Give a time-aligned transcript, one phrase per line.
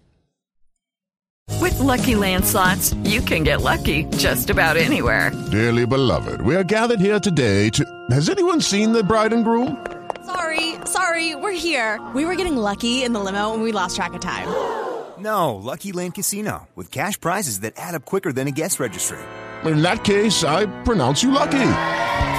[1.59, 5.33] With lucky landslots, you can get lucky just about anywhere.
[5.51, 8.07] Dearly beloved, we are gathered here today to.
[8.11, 9.87] Has anyone seen the bride and groom?
[10.27, 11.99] Sorry, sorry, we're here.
[12.15, 14.49] We were getting lucky in the limo and we lost track of time.
[15.19, 19.19] No, Lucky Land Casino, with cash prizes that add up quicker than a guest registry.
[19.65, 22.02] In that case, I pronounce you lucky.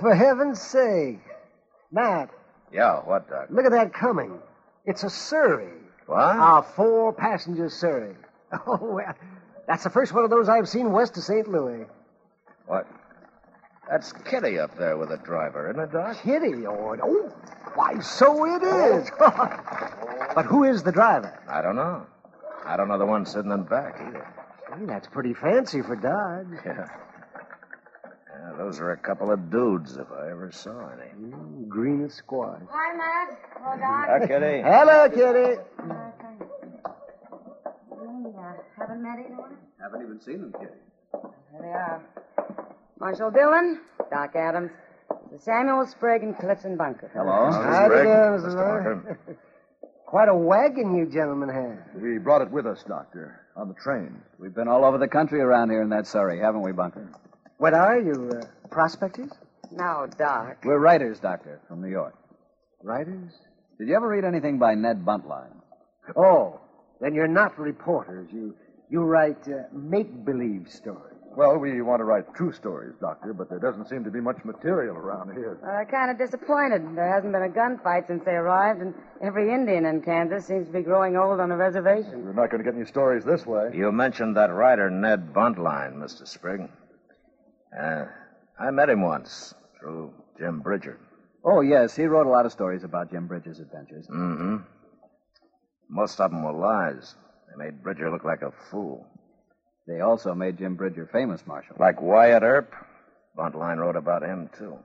[0.00, 1.20] For heaven's sake,
[1.92, 2.30] Matt,
[2.72, 3.48] Yeah, what, Doc?
[3.50, 4.38] look at that coming.
[4.86, 5.72] It's a Surrey.
[6.06, 6.18] What?
[6.18, 8.14] A four-passenger Surrey.
[8.66, 9.14] Oh, well,
[9.68, 11.46] that's the first one of those I've seen west of St.
[11.48, 11.86] Louis.
[12.66, 12.84] What?
[13.88, 16.16] That's Kitty up there with the driver, isn't it, Doc?
[16.24, 17.32] Kitty, oh, oh,
[17.76, 19.10] why, so it is.
[19.20, 20.30] Oh.
[20.34, 21.38] but who is the driver?
[21.48, 22.06] I don't know.
[22.64, 24.26] I don't know the one sitting in the back either.
[24.78, 26.46] Gee, that's pretty fancy for Dodge.
[26.66, 26.86] Yeah.
[28.60, 31.10] Yeah, those are a couple of dudes, if I ever saw any.
[31.18, 32.60] Mm, green as squash.
[32.70, 33.38] Hi, Matt.
[33.56, 34.06] Hello, Doc.
[34.06, 34.60] Hi, Kitty.
[34.62, 35.60] Hello, Kitty.
[37.90, 39.56] uh, haven't met anyone?
[39.80, 40.74] Haven't even seen them, Kitty.
[41.52, 42.02] There they are.
[42.98, 43.80] Marshal Dillon,
[44.10, 44.72] Doc Adams,
[45.38, 47.10] Samuel Sprague, and Clifton Bunker.
[47.14, 47.50] Hello.
[47.50, 48.44] How do you do, Mr.
[48.44, 48.84] Mr.
[48.84, 49.38] Bunker?
[50.04, 52.02] Quite a wagon you gentlemen have.
[52.02, 54.20] We brought it with us, Doctor, on the train.
[54.38, 57.08] We've been all over the country around here in that Surrey, haven't we, Bunker?
[57.60, 59.30] What are you, uh, prospectors?
[59.70, 60.56] No, Doc.
[60.64, 62.14] We're writers, Doctor, from New York.
[62.82, 63.32] Writers?
[63.78, 65.60] Did you ever read anything by Ned Buntline?
[66.16, 66.58] Oh,
[67.02, 68.30] then you're not reporters.
[68.32, 68.54] You
[68.88, 71.18] you write uh, make-believe stories.
[71.36, 74.42] Well, we want to write true stories, Doctor, but there doesn't seem to be much
[74.42, 75.58] material around here.
[75.62, 76.96] Well, they're kind of disappointed.
[76.96, 80.72] There hasn't been a gunfight since they arrived, and every Indian in Kansas seems to
[80.72, 82.24] be growing old on a reservation.
[82.24, 83.70] We're not going to get any stories this way.
[83.74, 86.26] You mentioned that writer, Ned Buntline, Mr.
[86.26, 86.62] Sprigg.
[87.78, 88.04] Uh,
[88.58, 90.98] I met him once through Jim Bridger.
[91.44, 94.06] Oh, yes, he wrote a lot of stories about Jim Bridger's adventures.
[94.08, 94.56] Mm-hmm.
[95.88, 97.14] Most of them were lies.
[97.48, 99.06] They made Bridger look like a fool.
[99.86, 101.76] They also made Jim Bridger famous, Marshal.
[101.78, 102.74] Like Wyatt Earp.
[103.36, 104.76] Buntline wrote about him, too.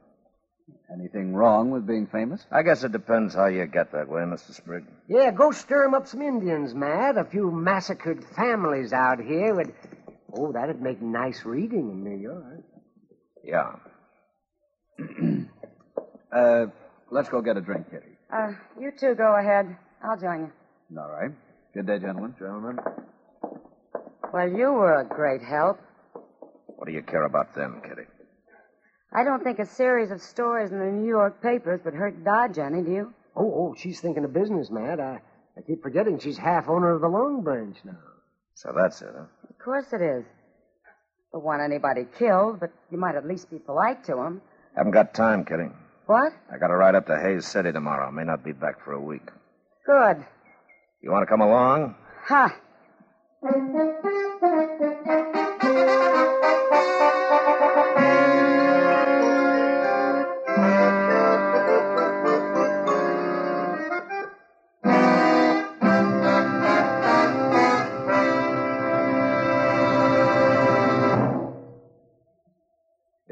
[0.91, 2.43] Anything wrong with being famous?
[2.51, 4.51] I guess it depends how you get that way, Mr.
[4.53, 4.85] Sprigg.
[5.07, 7.17] Yeah, go stir 'em up some Indians, Matt.
[7.17, 9.73] A few massacred families out here would.
[10.33, 12.63] Oh, that'd make nice reading in New York.
[13.45, 13.75] Yeah.
[16.35, 16.65] Uh,
[17.11, 18.17] let's go get a drink, Kitty.
[18.33, 19.77] Uh, you two go ahead.
[20.03, 20.99] I'll join you.
[20.99, 21.31] All right.
[21.73, 22.35] Good day, gentlemen.
[22.37, 22.77] Gentlemen.
[24.33, 25.79] Well, you were a great help.
[26.67, 28.01] What do you care about them, Kitty?
[29.13, 32.57] I don't think a series of stories in the New York papers would hurt Dodge
[32.57, 33.13] any, do you?
[33.37, 34.99] Oh, oh, she's thinking of business, Matt.
[34.99, 35.21] I,
[35.57, 37.97] I keep forgetting she's half owner of the Long Branch now.
[38.55, 39.25] So that's it, huh?
[39.49, 40.25] Of course it is.
[41.35, 44.41] Don't want anybody killed, but you might at least be polite to them.
[44.73, 45.67] Haven't got time, Kitty.
[46.05, 46.31] What?
[46.49, 48.09] I got to ride up to Hays City tomorrow.
[48.09, 49.27] May not be back for a week.
[49.85, 50.25] Good.
[51.01, 51.95] You want to come along?
[52.27, 52.55] Ha!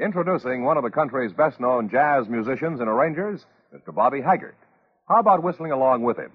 [0.04, 3.94] Introducing one of the country's best known jazz musicians and arrangers, Mr.
[3.94, 4.54] Bobby Haggart.
[5.08, 6.30] How about whistling along with him?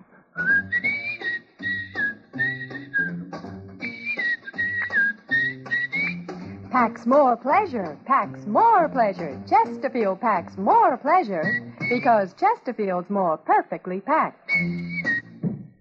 [6.72, 9.40] Packs more pleasure, packs more pleasure.
[9.48, 14.50] Chesterfield packs more pleasure because Chesterfield's more perfectly packed.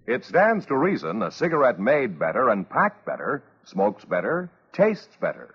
[0.06, 5.54] It stands to reason a cigarette made better and packed better smokes better, tastes better.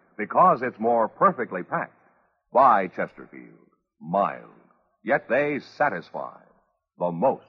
[0.21, 1.97] because it's more perfectly packed.
[2.53, 3.71] By Chesterfield.
[3.99, 4.51] Mild.
[5.03, 6.37] Yet they satisfy
[6.99, 7.41] the most.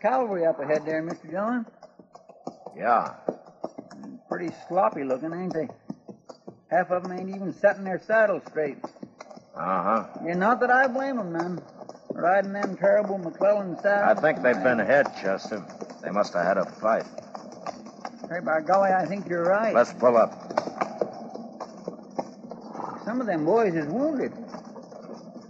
[0.00, 1.30] Cavalry up ahead there, Mr.
[1.30, 1.66] Dillon.
[2.76, 3.14] Yeah.
[4.28, 5.68] Pretty sloppy looking, ain't they?
[6.70, 8.78] Half of them ain't even setting their saddles straight.
[9.56, 10.06] Uh huh.
[10.26, 11.60] Yeah, not that I blame 'em none.
[12.12, 14.18] Riding them terrible McClellan saddles.
[14.18, 15.64] I think they've been hit, Chester.
[16.02, 17.04] They must have had a fight.
[18.30, 19.74] Hey, by golly, I think you're right.
[19.74, 20.32] Let's pull up.
[23.04, 24.32] Some of them boys is wounded.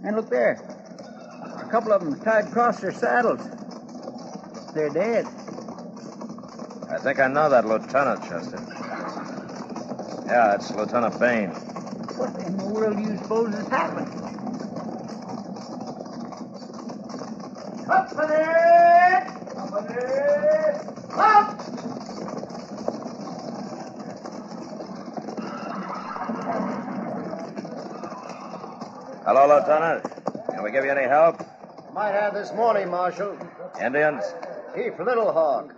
[0.03, 0.74] And look there.
[1.75, 3.41] Couple of them tied across their saddles.
[4.73, 5.25] They're dead.
[6.89, 8.65] I think I know that lieutenant, Chester.
[10.25, 11.49] Yeah, it's Lieutenant Bain.
[11.49, 14.07] What in the world do you suppose has happened?
[17.85, 18.45] Company!
[19.53, 19.99] Company!
[21.11, 21.59] Up!
[29.25, 30.03] Hello, Lieutenant.
[30.51, 31.54] Can we give you any help?
[31.95, 33.39] Might have this morning, Marshal.
[33.81, 34.21] Indians?
[34.75, 35.73] Chief Little Hawk.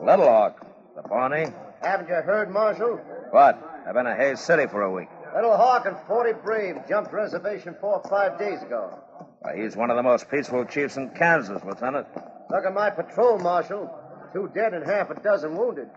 [0.00, 0.64] Little Hawk.
[0.94, 1.46] The Pawnee?
[1.82, 2.98] Haven't you heard, Marshal?
[3.32, 3.58] What?
[3.84, 5.08] I've been in Hays City for a week.
[5.34, 9.00] Little Hawk and 40 Brave jumped reservation four or five days ago.
[9.40, 12.06] Why, he's one of the most peaceful chiefs in Kansas, Lieutenant.
[12.50, 13.90] Look at my patrol, Marshal.
[14.32, 15.90] Two dead and half a dozen wounded.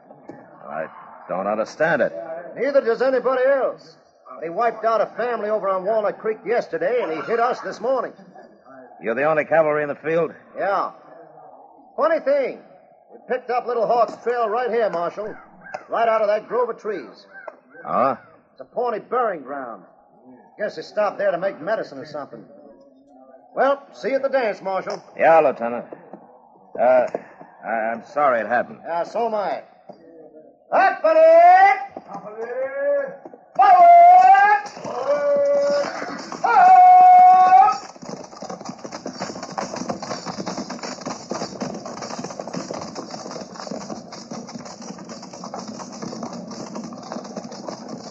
[0.68, 0.88] I
[1.30, 2.14] don't understand it.
[2.56, 3.96] Neither does anybody else.
[4.42, 7.80] They wiped out a family over on Walnut Creek yesterday, and he hit us this
[7.80, 8.14] morning.
[9.02, 10.32] You're the only cavalry in the field?
[10.58, 10.92] Yeah.
[11.98, 12.60] Funny thing,
[13.12, 15.36] we picked up Little Hawk's trail right here, Marshal.
[15.90, 17.26] Right out of that grove of trees.
[17.86, 18.16] Huh?
[18.54, 19.84] It's a Pawnee burying ground.
[20.58, 22.44] Guess they stopped there to make medicine or something.
[23.56, 25.04] Well, see you at the dance, Marshal.
[25.18, 25.86] Yeah, Lieutenant.
[26.80, 27.08] Uh,
[27.66, 28.80] I- I'm sorry it happened.
[28.86, 29.64] Yeah, so am I.
[30.72, 31.20] Company!
[33.56, 34.70] Forward!
[34.84, 35.32] Forward!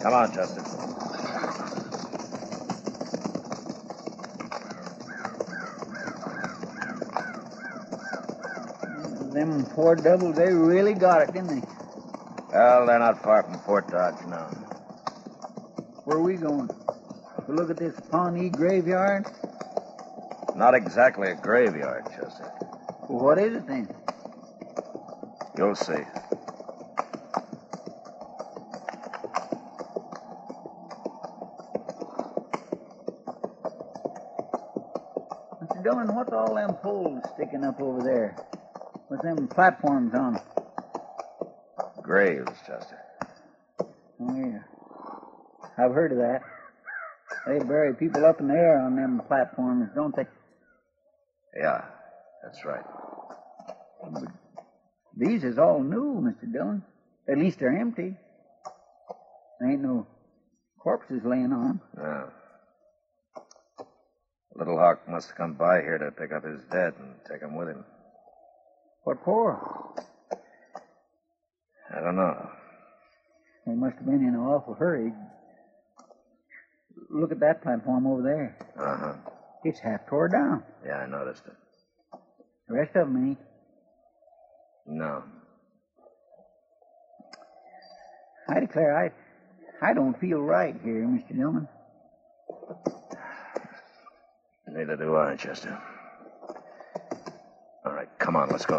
[0.02, 0.62] Come on, Chester.
[9.94, 11.62] Devils, they really got it, didn't they?
[12.52, 14.46] Well, they're not far from Fort Dodge now.
[16.04, 16.68] Where are we going?
[16.68, 19.26] To look at this Pawnee graveyard?
[20.56, 22.52] Not exactly a graveyard, Chester.
[23.08, 23.88] Well, what is it then?
[25.56, 25.92] You'll see.
[35.62, 35.82] Mr.
[35.82, 38.36] Dillon, what's all them poles sticking up over there?
[39.10, 40.42] With them platforms on 'em?
[42.00, 42.98] Graves, Chester.
[44.20, 44.62] Oh, yeah.
[45.76, 46.42] I've heard of that.
[47.46, 50.26] They bury people up in the air on them platforms, don't they?
[51.56, 51.84] Yeah,
[52.42, 52.84] that's right.
[55.16, 56.50] These is all new, Mr.
[56.52, 56.84] Dillon.
[57.28, 58.16] At least they're empty.
[59.58, 60.06] There ain't no
[60.78, 61.80] corpses laying on 'em.
[61.96, 62.30] Yeah.
[64.54, 67.56] Little Hawk must have come by here to pick up his dead and take him
[67.56, 67.84] with him.
[69.04, 69.94] What for?
[71.94, 72.50] I don't know.
[73.66, 75.12] They must have been in an awful hurry.
[77.08, 78.56] Look at that platform over there.
[78.78, 79.14] Uh huh.
[79.64, 80.62] It's half tore down.
[80.84, 81.56] Yeah, I noticed it.
[82.68, 83.38] The rest of them ain't.
[84.86, 85.24] No.
[88.48, 91.36] I declare, I, I don't feel right here, Mr.
[91.36, 91.68] Dillon.
[94.68, 95.80] Neither do I, Chester.
[97.82, 98.78] All right, come on, let's go.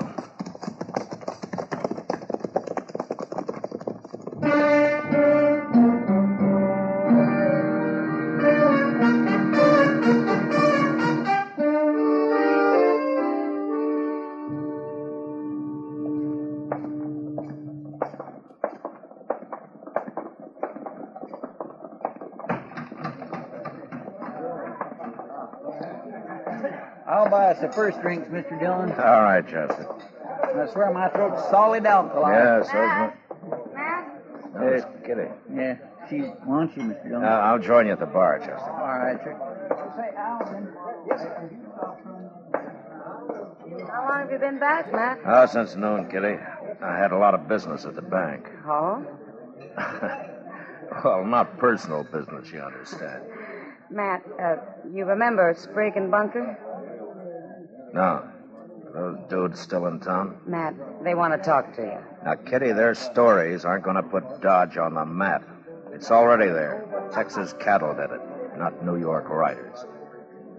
[27.62, 28.60] The first drinks, Mr.
[28.60, 28.92] Dillon.
[28.94, 29.88] All right, Chester.
[30.44, 32.34] I swear my throat's solid alkaline.
[32.34, 33.14] Yeah, so's my.
[34.60, 35.30] Hey, Kitty.
[35.54, 35.78] Yeah,
[36.10, 37.08] she wants you, Mr.
[37.10, 37.24] Dillon.
[37.24, 38.60] Uh, I'll join you at the bar, Chester.
[38.60, 39.38] All right, sir.
[39.96, 40.68] Say, Alvin.
[43.90, 45.20] How long have you been back, Matt?
[45.26, 46.36] Oh, since noon, Kitty.
[46.84, 48.46] I had a lot of business at the bank.
[49.78, 51.00] Oh?
[51.06, 53.24] well, not personal business, you understand.
[53.90, 54.56] Matt, uh,
[54.94, 56.58] you remember Sprague and Bunker?
[57.94, 58.24] No.
[58.94, 60.38] Are those dudes still in town?
[60.46, 61.98] Matt, they want to talk to you.
[62.26, 65.44] Now, Kitty, their stories aren't going to put Dodge on the map.
[65.94, 66.86] It's already there.
[67.14, 68.22] Texas cattle did it,
[68.58, 69.86] not New York writers.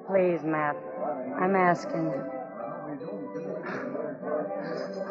[0.06, 0.76] Please, Matt.
[1.38, 2.24] I'm asking you.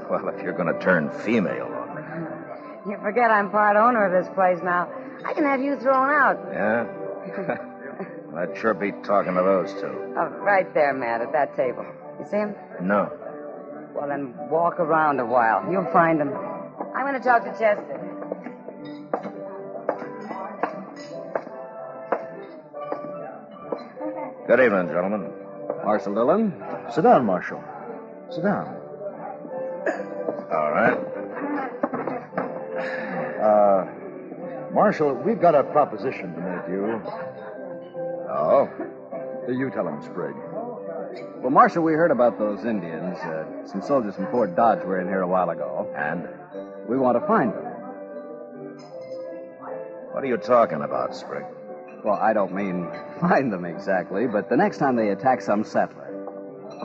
[0.09, 2.01] Well, if you're going to turn female on me.
[2.83, 4.89] You forget I'm part owner of this place now.
[5.23, 6.39] I can have you thrown out.
[6.51, 7.67] Yeah?
[8.35, 10.13] I'd sure be talking to those two.
[10.17, 11.85] Oh, right there, Matt, at that table.
[12.19, 12.55] You see him?
[12.81, 13.11] No.
[13.95, 15.69] Well, then walk around a while.
[15.71, 16.33] You'll find him.
[16.95, 17.97] I'm going to talk to Chester.
[24.47, 25.31] Good evening, gentlemen.
[25.85, 26.53] Marshal Dillon.
[26.93, 27.63] Sit down, Marshal.
[28.31, 28.67] Sit down.
[30.51, 30.97] All right.
[33.41, 33.85] Uh,
[34.73, 37.01] Marshal, we've got a proposition to make you.
[38.29, 38.69] Oh?
[39.47, 40.35] You tell him, Sprigg.
[41.37, 43.17] Well, Marshal, we heard about those Indians.
[43.19, 45.91] Uh, some soldiers from Fort Dodge were in here a while ago.
[45.95, 46.27] And?
[46.87, 47.65] We want to find them.
[50.11, 51.45] What are you talking about, Sprigg?
[52.03, 52.89] Well, I don't mean
[53.19, 56.07] find them exactly, but the next time they attack some settler,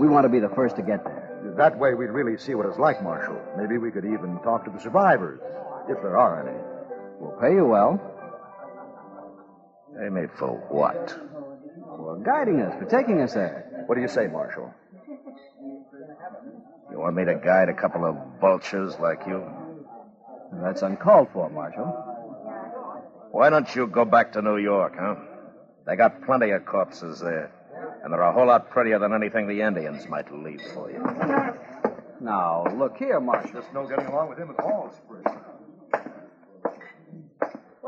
[0.00, 1.22] we want to be the first to get there.
[1.56, 3.40] That way we'd really see what it's like, Marshal.
[3.56, 5.40] Maybe we could even talk to the survivors,
[5.88, 6.58] if there are any.
[7.20, 8.00] We'll pay you well.
[9.98, 11.18] Pay me for what?
[12.06, 13.84] For guiding us, for taking us there.
[13.86, 14.72] What do you say, Marshal?
[16.88, 19.44] You want me to guide a couple of vultures like you?
[20.62, 21.86] That's uncalled for, Marshal.
[23.32, 25.16] Why don't you go back to New York, huh?
[25.84, 27.50] They got plenty of corpses there.
[28.04, 31.02] And they're a whole lot prettier than anything the Indians might leave for you.
[32.20, 33.50] Now, look here, Marshal.
[33.52, 35.26] There's no getting along with him at all, Sprigg.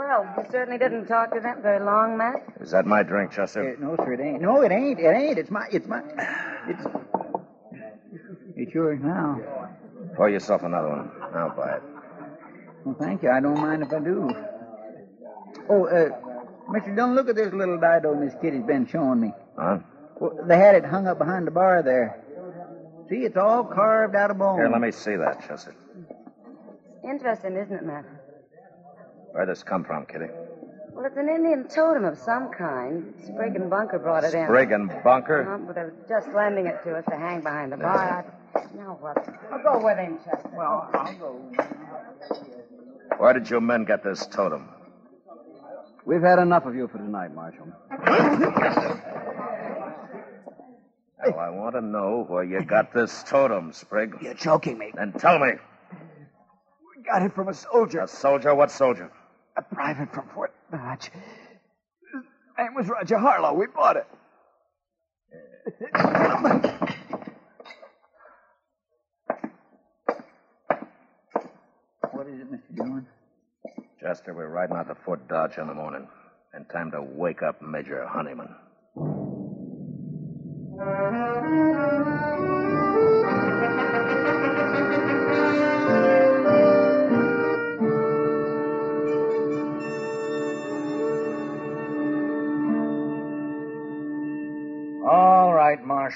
[0.09, 2.43] Well, you certainly didn't talk to them very long, Matt.
[2.63, 3.77] Is that my drink, Chester?
[3.77, 4.41] Uh, no, sir, it ain't.
[4.41, 4.99] No, it ain't.
[4.99, 5.39] It ain't.
[5.39, 5.67] It's my.
[5.71, 6.01] It's my.
[6.67, 6.83] It's.
[8.57, 9.39] It's yours now.
[10.17, 11.11] Pour yourself another one.
[11.35, 11.83] I'll buy it.
[12.87, 13.31] Well, thank you.
[13.31, 14.31] I don't mind if I do.
[15.69, 16.09] Oh, uh,
[16.71, 16.97] Mr.
[16.97, 19.33] Dillon, look at this little dido Miss Kitty's been showing me.
[19.59, 19.81] Huh?
[20.19, 22.25] Well, they had it hung up behind the bar there.
[23.11, 24.57] See, it's all carved out of bone.
[24.57, 25.75] Here, let me see that, Chester.
[27.05, 28.07] Interesting, isn't it, Matt?
[29.33, 30.27] Where'd this come from, Kitty?
[30.93, 33.15] Well, it's an Indian totem of some kind.
[33.25, 34.47] Sprigg and Bunker brought it in.
[34.47, 35.55] Sprigg and Bunker?
[35.55, 38.27] Uh, but they're just lending it to us to hang behind the bar.
[38.55, 38.61] I...
[38.77, 39.17] Now what?
[39.53, 40.51] I'll go with him, Chester.
[40.57, 41.41] Well, I'll go.
[43.19, 44.69] Where did your men get this totem?
[46.05, 47.69] We've had enough of you for tonight, Marshal.
[51.21, 54.17] Well, I want to know where you got this totem, Sprigg.
[54.23, 54.93] You're choking me.
[54.95, 55.53] Then tell me.
[56.97, 58.01] We got it from a soldier.
[58.01, 58.55] A soldier?
[58.55, 59.13] What soldier?
[59.59, 61.11] A private from Fort Dodge.
[62.13, 62.23] His
[62.57, 63.55] name was Roger Harlow.
[63.55, 64.07] We bought it.
[72.13, 72.77] what is it, Mr.
[72.77, 73.07] Dillon?
[74.01, 76.07] Chester, we're riding out to Fort Dodge in the morning.
[76.55, 78.55] And time to wake up Major Honeyman.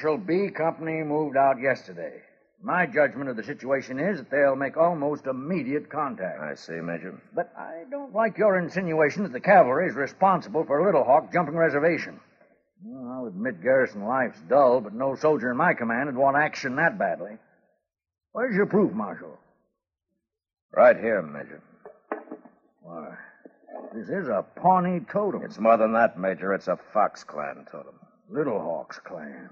[0.02, 0.18] Marshal.
[0.18, 2.22] B Company moved out yesterday.
[2.60, 6.40] My judgment of the situation is that they'll make almost immediate contact.
[6.40, 7.20] I see, Major.
[7.34, 11.56] But I don't like your insinuation that the cavalry is responsible for Little Hawk jumping
[11.56, 12.18] reservation.
[12.84, 16.76] Well, I'll admit garrison life's dull, but no soldier in my command would want action
[16.76, 17.36] that badly.
[18.32, 19.38] Where's your proof, Marshal?
[20.74, 21.62] Right here, Major.
[22.80, 23.14] Why,
[23.94, 25.42] this is a Pawnee totem.
[25.44, 26.54] It's more than that, Major.
[26.54, 27.94] It's a Fox Clan totem.
[28.30, 29.50] Little Hawk's clan.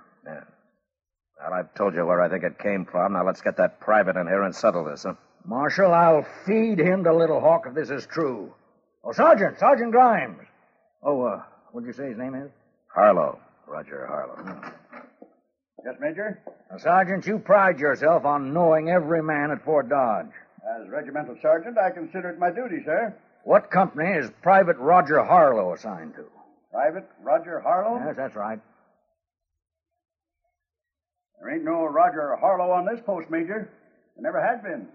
[1.51, 1.57] Yeah.
[1.57, 3.15] Well, I've told you where I think it came from.
[3.15, 5.15] Now let's get that private in here and settle this, huh?
[5.45, 8.53] Marshal, I'll feed him to Little Hawk if this is true.
[9.03, 10.39] Oh, Sergeant, Sergeant Grimes.
[11.03, 12.51] Oh, uh, what'd you say his name is?
[12.95, 13.41] Harlow.
[13.67, 14.61] Roger Harlow.
[15.85, 16.41] Yes, Major?
[16.71, 20.27] Now, Sergeant, you pride yourself on knowing every man at Fort Dodge.
[20.79, 23.15] As regimental sergeant, I consider it my duty, sir.
[23.45, 26.25] What company is Private Roger Harlow assigned to?
[26.71, 28.05] Private Roger Harlow?
[28.05, 28.61] Yes, that's right.
[31.41, 33.71] There ain't no Roger Harlow on this post, Major.
[34.15, 34.89] There never had been.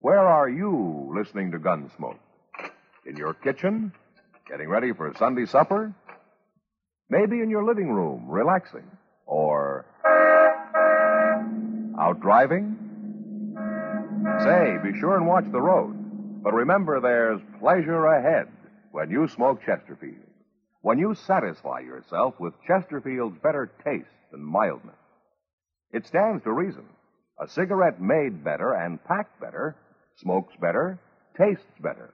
[0.00, 2.16] Where are you listening to Gunsmoke?
[3.04, 3.92] In your kitchen?
[4.48, 5.92] Getting ready for Sunday supper?
[7.08, 8.84] Maybe in your living room, relaxing?
[9.26, 9.86] Or
[11.98, 12.76] out driving?
[14.42, 16.42] Say, be sure and watch the road.
[16.42, 18.48] But remember, there's pleasure ahead
[18.92, 20.16] when you smoke Chesterfield.
[20.82, 24.94] when you satisfy yourself with Chesterfield's better taste and mildness.
[25.92, 26.84] It stands to reason.
[27.40, 29.74] A cigarette made better and packed better
[30.16, 30.98] smokes better,
[31.36, 32.13] tastes better.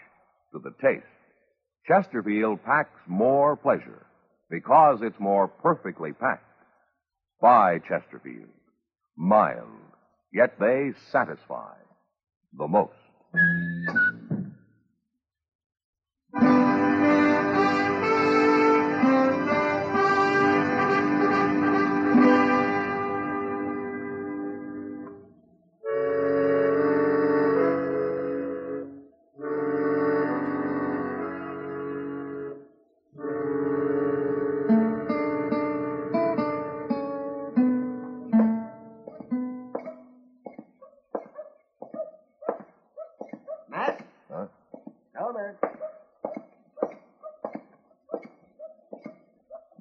[0.51, 1.05] to the taste,
[1.87, 4.05] Chesterfield packs more pleasure
[4.49, 6.45] because it's more perfectly packed.
[7.41, 8.49] By Chesterfield.
[9.17, 9.67] Mild,
[10.33, 11.73] yet they satisfy
[12.57, 12.93] the most.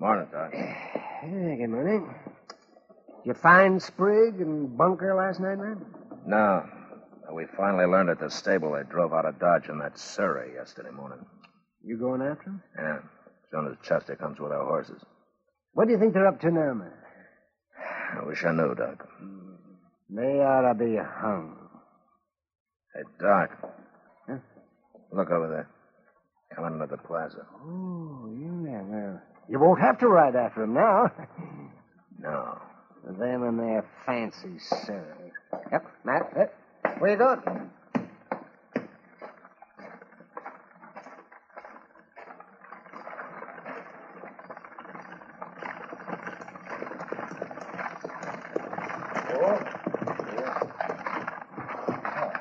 [0.00, 0.52] Morning, Doc.
[0.54, 2.08] Hey, good morning.
[3.22, 5.84] Did you find Sprigg and Bunker last night, man?
[6.26, 6.64] No.
[7.28, 10.54] Uh, we finally learned at the stable they drove out of Dodge in that Surrey
[10.54, 11.18] yesterday morning.
[11.84, 12.62] You going after them?
[12.78, 12.96] Yeah.
[12.96, 15.02] As soon as Chester comes with our horses.
[15.74, 16.92] What do you think they're up to now, man?
[18.22, 19.06] I wish I knew, Doc.
[20.08, 21.56] They ought to be hung.
[22.94, 23.50] Hey, Doc.
[24.26, 24.38] Huh?
[25.12, 25.68] Look over there.
[26.56, 27.46] Coming into the plaza.
[27.62, 31.10] Oh, yeah, well, you won't have to ride after them now.
[32.22, 32.60] No.
[33.02, 35.32] them and their fancy Surrey.
[35.72, 36.38] Yep, Matt, eh?
[36.40, 37.00] yep.
[37.00, 37.40] Where you going?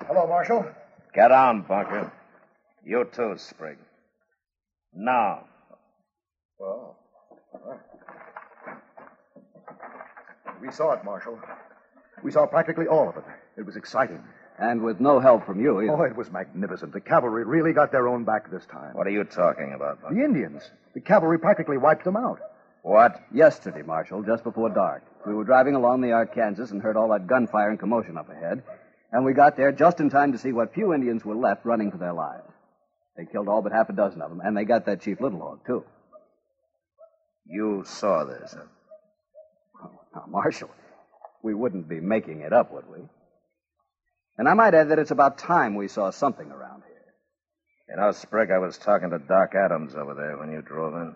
[0.07, 0.65] Hello, Marshal.
[1.13, 2.11] Get on, Bunker.
[2.83, 3.77] You too, Sprigg.
[4.93, 5.45] Now.
[10.61, 11.39] We saw it, Marshal.
[12.23, 13.23] We saw practically all of it.
[13.57, 14.21] It was exciting.
[14.57, 15.93] And with no help from you either.
[15.93, 16.91] Oh, it was magnificent.
[16.91, 18.93] The cavalry really got their own back this time.
[18.93, 20.15] What are you talking about, Bunker?
[20.15, 20.69] The Indians.
[20.93, 22.39] The cavalry practically wiped them out.
[22.81, 23.21] What?
[23.33, 25.03] Yesterday, Marshal, just before dark.
[25.25, 28.63] We were driving along the Arkansas and heard all that gunfire and commotion up ahead.
[29.11, 31.91] And we got there just in time to see what few Indians were left running
[31.91, 32.43] for their lives.
[33.15, 35.39] They killed all but half a dozen of them, and they got that Chief Little
[35.39, 35.83] Hawk, too.
[37.49, 39.87] You saw this, huh?
[40.13, 40.69] Now, Marshal,
[41.41, 42.99] we wouldn't be making it up, would we?
[44.37, 46.95] And I might add that it's about time we saw something around here.
[47.89, 51.15] You know, Sprigg, I was talking to Doc Adams over there when you drove in.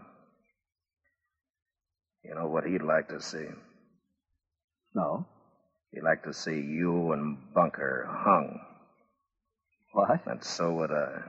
[2.26, 3.46] You know what he'd like to see?
[4.96, 5.26] No.
[5.92, 8.60] He'd like to see you and Bunker hung.
[9.92, 10.26] What?
[10.26, 11.22] And so would I.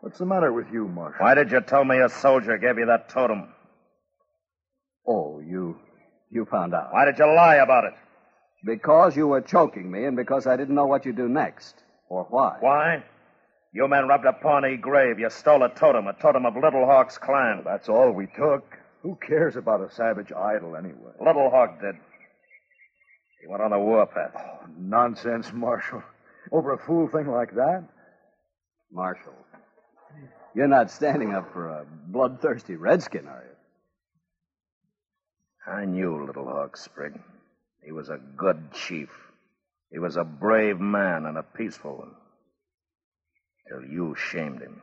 [0.00, 1.24] What's the matter with you, Marshal?
[1.24, 3.48] Why did you tell me a soldier gave you that totem?
[5.06, 5.76] Oh, you.
[6.30, 6.92] You found out.
[6.92, 7.94] Why did you lie about it?
[8.64, 11.74] Because you were choking me and because I didn't know what you'd do next.
[12.08, 12.56] Or why.
[12.60, 13.04] Why?
[13.72, 15.18] You men robbed a Pawnee grave.
[15.18, 17.62] You stole a totem, a totem of Little Hawk's clan.
[17.64, 18.64] That's all we took.
[19.02, 21.12] Who cares about a savage idol anyway?
[21.24, 21.94] Little Hawk did.
[23.40, 24.32] He went on the warpath.
[24.36, 26.02] Oh, nonsense, Marshal.
[26.50, 27.84] Over a fool thing like that?
[28.90, 29.34] Marshal,
[30.54, 35.72] you're not standing up for a bloodthirsty redskin, are you?
[35.72, 37.18] I knew Little Hawk Sprigg.
[37.84, 39.10] He was a good chief.
[39.90, 42.14] He was a brave man and a peaceful one.
[43.68, 44.80] Till you shamed him.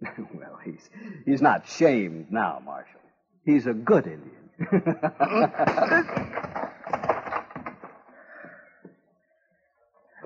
[0.34, 0.88] well, he's
[1.24, 3.00] he's not shamed now, Marshal.
[3.44, 4.48] He's a good Indian.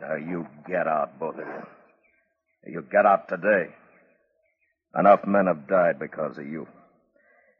[0.00, 2.72] now you get out, both of you.
[2.72, 3.68] You get out today.
[4.98, 6.66] Enough men have died because of you.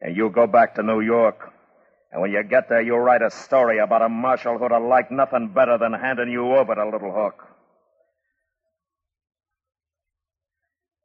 [0.01, 1.53] And you go back to New York.
[2.13, 5.11] And when you get there, you write a story about a marshal who'd have liked
[5.11, 7.47] nothing better than handing you over to Little Hawk.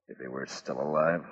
[0.08, 1.26] If he were still alive.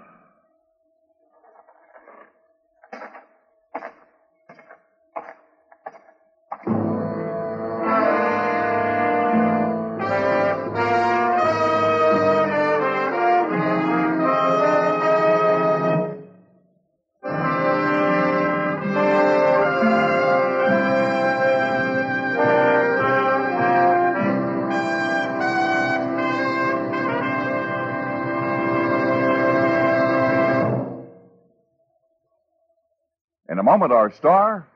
[33.79, 34.67] Commodore star,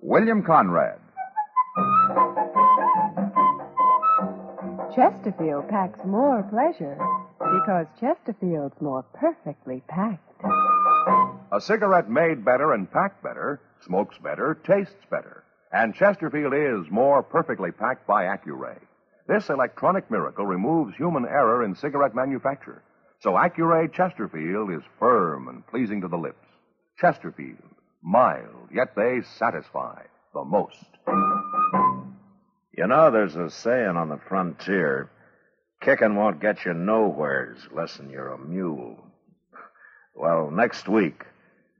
[0.00, 0.98] William Conrad.
[4.94, 6.98] Chesterfield packs more pleasure
[7.38, 10.20] because Chesterfield's more perfectly packed.
[11.50, 15.42] A cigarette made better and packed better, smokes better, tastes better.
[15.72, 18.78] And Chesterfield is more perfectly packed by Accuray.
[19.26, 22.82] This electronic miracle removes human error in cigarette manufacture.
[23.20, 26.44] So Accuray Chesterfield is firm and pleasing to the lips.
[26.98, 27.56] Chesterfield,
[28.02, 30.86] mild, yet they satisfy the most.
[32.76, 35.10] You know, there's a saying on the frontier
[35.80, 38.96] kicking won't get you nowheres less you're a mule.
[40.14, 41.24] Well, next week,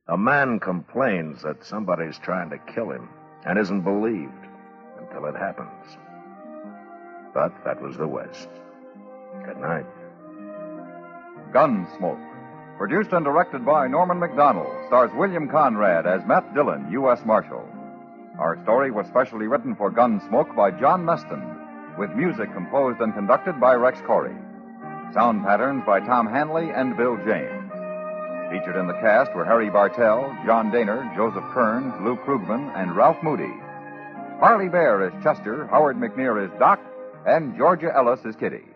[0.08, 3.08] a man complains that somebody's trying to kill him
[3.44, 4.32] and isn't believed
[4.98, 5.96] until it happens.
[7.32, 8.48] But that was the West.
[9.44, 9.86] Good night.
[11.52, 12.29] Gunsmoke.
[12.80, 17.20] Produced and directed by Norman Macdonnell, stars William Conrad as Matt Dillon, U.S.
[17.26, 17.62] Marshal.
[18.38, 23.60] Our story was specially written for Gunsmoke by John Meston, with music composed and conducted
[23.60, 24.34] by Rex Koury.
[25.12, 27.70] Sound patterns by Tom Hanley and Bill James.
[28.48, 33.22] Featured in the cast were Harry Bartell, John Dehner, Joseph Kearns, Lou Krugman, and Ralph
[33.22, 33.52] Moody.
[34.40, 36.80] Parley Baer is Chester, Howard McNear is Doc,
[37.26, 38.69] and Georgia Ellis is Kitty.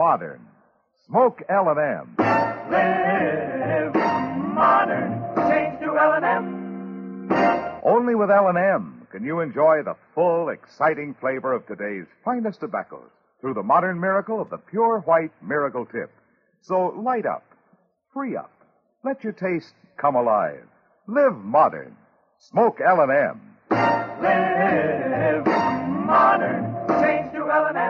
[0.00, 0.40] Modern.
[1.06, 2.16] Smoke L&M.
[2.18, 3.94] Live
[4.54, 5.12] modern.
[5.50, 7.28] Change to L&M.
[7.84, 13.10] Only with L&M can you enjoy the full, exciting flavor of today's finest tobaccos
[13.42, 16.10] through the modern miracle of the pure white miracle tip.
[16.62, 17.44] So light up,
[18.14, 18.52] free up,
[19.04, 20.64] let your taste come alive.
[21.08, 21.94] Live modern.
[22.38, 23.38] Smoke L&M.
[23.70, 25.46] Live
[26.06, 26.74] modern.
[27.02, 27.89] Change to L&M.